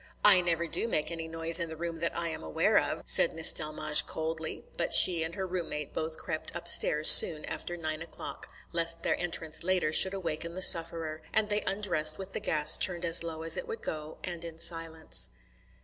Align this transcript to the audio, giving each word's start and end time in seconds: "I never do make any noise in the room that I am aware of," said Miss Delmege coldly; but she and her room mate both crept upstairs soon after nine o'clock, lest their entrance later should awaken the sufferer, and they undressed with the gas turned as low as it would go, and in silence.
"I 0.25 0.41
never 0.41 0.65
do 0.67 0.87
make 0.87 1.11
any 1.11 1.27
noise 1.27 1.59
in 1.59 1.69
the 1.69 1.77
room 1.77 1.99
that 1.99 2.17
I 2.17 2.29
am 2.29 2.41
aware 2.41 2.77
of," 2.79 3.03
said 3.05 3.35
Miss 3.35 3.53
Delmege 3.53 4.03
coldly; 4.07 4.65
but 4.75 4.95
she 4.95 5.21
and 5.21 5.35
her 5.35 5.45
room 5.45 5.69
mate 5.69 5.93
both 5.93 6.17
crept 6.17 6.55
upstairs 6.55 7.07
soon 7.07 7.45
after 7.45 7.77
nine 7.77 8.01
o'clock, 8.01 8.49
lest 8.71 9.03
their 9.03 9.15
entrance 9.19 9.63
later 9.63 9.93
should 9.93 10.15
awaken 10.15 10.55
the 10.55 10.63
sufferer, 10.63 11.21
and 11.31 11.49
they 11.49 11.61
undressed 11.67 12.17
with 12.17 12.33
the 12.33 12.39
gas 12.39 12.77
turned 12.79 13.05
as 13.05 13.21
low 13.21 13.43
as 13.43 13.57
it 13.57 13.67
would 13.67 13.83
go, 13.83 14.17
and 14.23 14.43
in 14.43 14.57
silence. 14.57 15.29